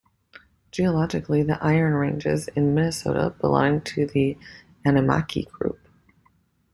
[0.71, 4.35] Geologically, the iron ranges in Minnesota belong to the
[4.83, 5.79] Animikie Group.